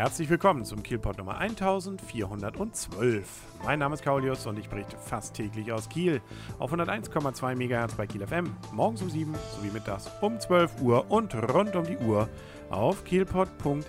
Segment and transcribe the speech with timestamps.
[0.00, 3.28] Herzlich willkommen zum Kielpot Nummer 1412.
[3.62, 6.22] Mein Name ist Kaulius und ich berichte fast täglich aus Kiel
[6.58, 11.34] auf 101,2 MHz bei Kiel FM, morgens um 7 sowie mittags um 12 Uhr und
[11.34, 12.30] rund um die Uhr
[12.70, 13.82] auf kielpot.de.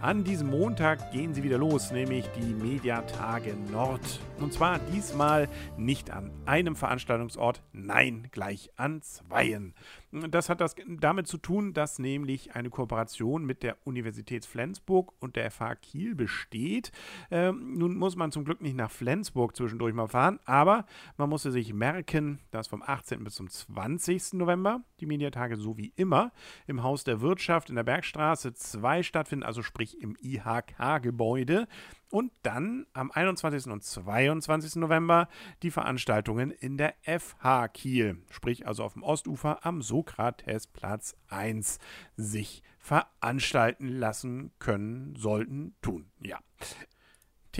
[0.00, 4.00] An diesem Montag gehen sie wieder los, nämlich die Mediatage Nord.
[4.38, 5.46] Und zwar diesmal
[5.76, 9.74] nicht an einem Veranstaltungsort, nein, gleich an zweien.
[10.10, 15.36] Das hat das damit zu tun, dass nämlich eine Kooperation mit der Universität Flensburg und
[15.36, 16.90] der FH Kiel besteht.
[17.30, 20.86] Ähm, nun muss man zum Glück nicht nach Flensburg zwischendurch mal fahren, aber
[21.18, 23.22] man musste sich merken, dass vom 18.
[23.22, 24.32] bis zum 20.
[24.32, 26.32] November die Mediatage so wie immer
[26.66, 31.66] im Haus der Wirtschaft in der Bergstraße 2 stattfinden, also sprich im IHK-Gebäude
[32.10, 33.66] und dann am 21.
[33.66, 34.76] und 22.
[34.76, 35.28] November
[35.62, 41.78] die Veranstaltungen in der FH Kiel, sprich also auf dem Ostufer am Sokratesplatz 1,
[42.16, 46.10] sich veranstalten lassen können, sollten, tun.
[46.20, 46.38] Ja.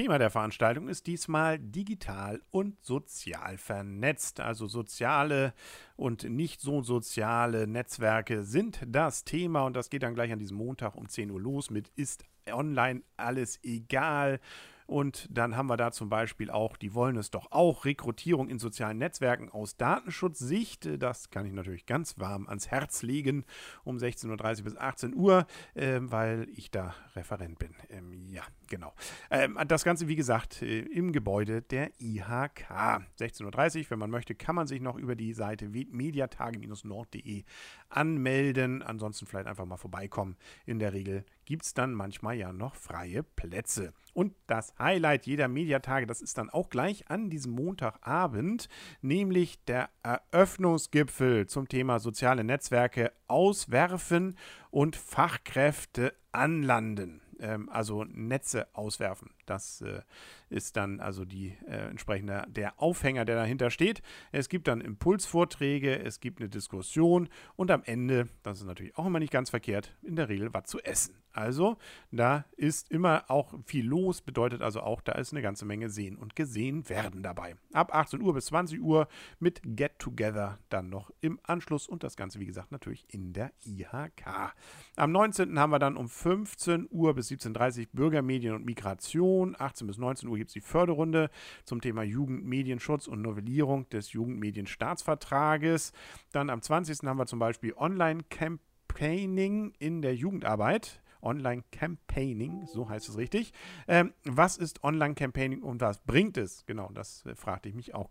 [0.01, 4.41] Thema der Veranstaltung ist diesmal digital und sozial vernetzt.
[4.41, 5.53] Also soziale
[5.95, 10.57] und nicht so soziale Netzwerke sind das Thema und das geht dann gleich an diesem
[10.57, 14.41] Montag um 10 Uhr los mit Ist online alles egal.
[14.91, 18.59] Und dann haben wir da zum Beispiel auch, die wollen es doch auch, Rekrutierung in
[18.59, 21.01] sozialen Netzwerken aus Datenschutzsicht.
[21.01, 23.45] Das kann ich natürlich ganz warm ans Herz legen
[23.85, 27.73] um 16.30 Uhr bis 18 Uhr, äh, weil ich da Referent bin.
[27.89, 28.93] Ähm, ja, genau.
[29.31, 32.69] Ähm, das Ganze, wie gesagt, äh, im Gebäude der IHK.
[33.17, 37.45] 16.30 Uhr, wenn man möchte, kann man sich noch über die Seite mediatage-nord.de
[37.91, 38.83] anmelden.
[38.83, 40.37] Ansonsten vielleicht einfach mal vorbeikommen.
[40.67, 43.93] In der Regel gibt es dann manchmal ja noch freie Plätze.
[44.15, 48.69] Und das Highlight jeder Mediatage, das ist dann auch gleich an diesem Montagabend,
[49.03, 54.37] nämlich der Eröffnungsgipfel zum Thema soziale Netzwerke auswerfen
[54.71, 59.31] und Fachkräfte anlanden ähm, also Netze auswerfen.
[59.47, 60.03] Das äh,
[60.51, 64.03] ist dann also die äh, entsprechende der Aufhänger, der dahinter steht.
[64.31, 69.07] Es gibt dann Impulsvorträge, es gibt eine Diskussion und am Ende, das ist natürlich auch
[69.07, 71.20] immer nicht ganz verkehrt, in der Regel was zu essen.
[71.33, 71.77] Also,
[72.11, 76.17] da ist immer auch viel los, bedeutet also auch, da ist eine ganze Menge sehen
[76.17, 77.57] und gesehen werden dabei.
[77.73, 79.09] Ab 18 Uhr bis 20 Uhr
[79.39, 83.53] mit Get Together dann noch im Anschluss und das Ganze, wie gesagt, natürlich in der
[83.65, 84.55] IHK.
[84.97, 85.59] Am 19.
[85.59, 89.55] haben wir dann um 15 Uhr bis 17.30 Uhr Bürgermedien und Migration.
[89.59, 91.31] 18 bis 19 Uhr gibt es die Förderrunde
[91.65, 95.93] zum Thema Jugendmedienschutz und Novellierung des Jugendmedienstaatsvertrages.
[96.33, 97.01] Dann am 20.
[97.05, 101.01] haben wir zum Beispiel Online-Campaigning in der Jugendarbeit.
[101.23, 103.53] Online-Campaigning, so heißt es richtig.
[103.89, 106.65] Ähm, was ist Online-Campaigning und was bringt es?
[106.67, 108.11] Genau, das äh, fragte ich mich auch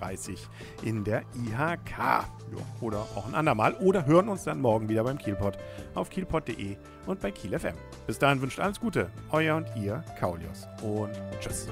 [0.84, 1.98] in der IHK.
[1.98, 2.26] Ja,
[2.82, 3.74] oder auch ein andermal.
[3.76, 5.58] Oder hören uns dann morgen wieder beim Kielpot
[5.96, 6.76] auf kielpot.de
[7.08, 7.76] und bei Kiel FM.
[8.08, 9.10] Bis dahin wünscht alles Gute.
[9.32, 10.68] Euer und ihr, Kaulius.
[10.84, 11.68] Und tschüss.